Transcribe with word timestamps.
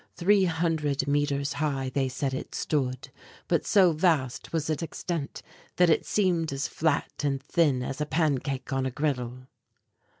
Three 0.15 0.45
hundred 0.45 1.07
metres 1.07 1.53
high 1.53 1.91
they 1.91 2.09
said 2.09 2.33
it 2.33 2.55
stood, 2.55 3.09
but 3.47 3.67
so 3.67 3.91
vast 3.91 4.51
was 4.51 4.67
its 4.67 4.81
extent 4.81 5.43
that 5.75 5.91
it 5.91 6.07
seemed 6.07 6.51
as 6.51 6.67
flat 6.67 7.23
and 7.23 7.39
thin 7.39 7.83
as 7.83 8.01
a 8.01 8.07
pancake 8.07 8.73
on 8.73 8.87
a 8.87 8.89
griddle. 8.89 9.41